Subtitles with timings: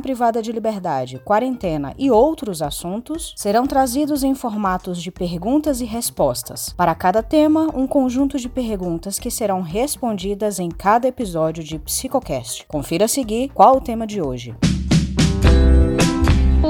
[0.00, 6.74] privada de liberdade, quarentena e outros assuntos serão trazidos em formatos de perguntas e respostas.
[6.76, 12.66] Para cada tema, um conjunto de perguntas que serão respondidas em cada episódio de Psicocast.
[12.66, 14.54] Confira a seguir qual o tema de hoje.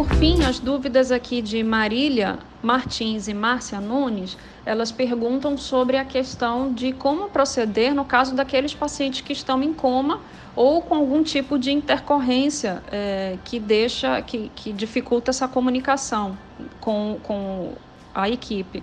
[0.00, 6.06] Por fim, as dúvidas aqui de Marília Martins e Márcia Nunes, elas perguntam sobre a
[6.06, 10.22] questão de como proceder no caso daqueles pacientes que estão em coma
[10.56, 16.34] ou com algum tipo de intercorrência é, que deixa, que, que dificulta essa comunicação
[16.80, 17.74] com, com
[18.14, 18.82] a equipe.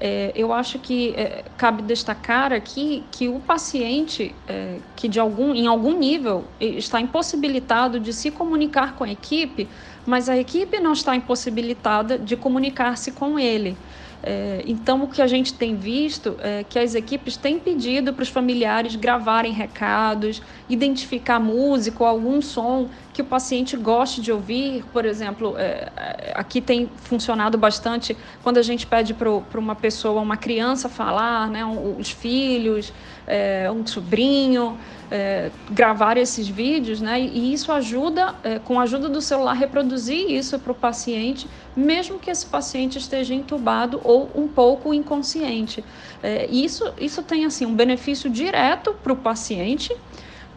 [0.00, 5.54] É, eu acho que é, cabe destacar aqui que o paciente é, que de algum,
[5.54, 9.68] em algum nível está impossibilitado de se comunicar com a equipe,
[10.06, 13.76] mas a equipe não está impossibilitada de comunicar-se com ele.
[14.24, 18.22] É, então, o que a gente tem visto é que as equipes têm pedido para
[18.22, 24.84] os familiares gravarem recados, identificar música ou algum som que o paciente goste de ouvir.
[24.92, 30.20] Por exemplo, é, é aqui tem funcionado bastante quando a gente pede para uma pessoa,
[30.20, 32.92] uma criança falar, né, os filhos,
[33.26, 34.78] é, um sobrinho
[35.10, 37.20] é, gravar esses vídeos, né?
[37.20, 42.18] E isso ajuda, é, com a ajuda do celular, reproduzir isso para o paciente, mesmo
[42.18, 45.84] que esse paciente esteja entubado ou um pouco inconsciente.
[46.22, 49.94] É, isso, isso tem assim um benefício direto para o paciente,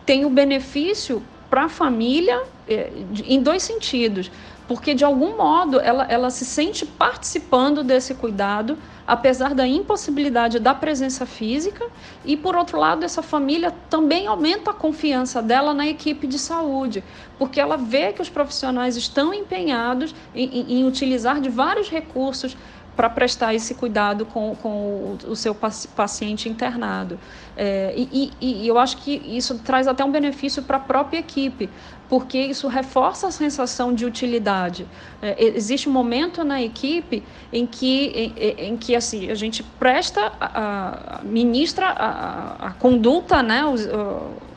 [0.06, 2.92] tem o benefício para a família é,
[3.26, 4.32] em dois sentidos.
[4.68, 10.74] Porque de algum modo ela, ela se sente participando desse cuidado, apesar da impossibilidade da
[10.74, 11.86] presença física,
[12.26, 17.04] e por outro lado, essa família também aumenta a confiança dela na equipe de saúde,
[17.38, 22.58] porque ela vê que os profissionais estão empenhados em, em, em utilizar de vários recursos
[22.96, 27.20] para prestar esse cuidado com, com o, seu paciente internado.
[27.58, 31.70] É, e, e, eu acho que isso traz até um benefício para a própria equipe,
[32.08, 34.88] porque isso reforça a sensação de utilidade.
[35.22, 40.32] É, existe um momento na equipe em que, em, em que assim, a gente presta,
[40.40, 43.86] a, a ministra a, a, conduta, né, os,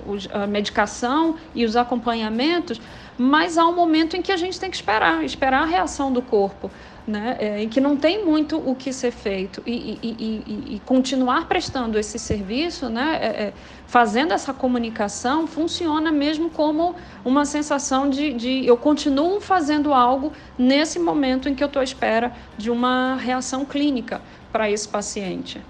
[0.09, 2.81] os, a medicação e os acompanhamentos,
[3.17, 6.23] mas há um momento em que a gente tem que esperar, esperar a reação do
[6.23, 6.71] corpo
[7.09, 9.63] né, é, em que não tem muito o que ser feito.
[9.67, 13.53] E, e, e, e continuar prestando esse serviço, né, é, é,
[13.87, 20.99] fazendo essa comunicação, funciona mesmo como uma sensação de, de eu continuo fazendo algo nesse
[20.99, 24.21] momento em que eu estou à espera de uma reação clínica
[24.53, 25.63] para esse paciente.